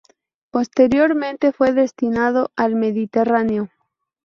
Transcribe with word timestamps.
Posteriormente 0.49 1.51
fue 1.51 1.73
destinado 1.73 2.49
al 2.55 2.73
Mediterráneo. 2.73 3.69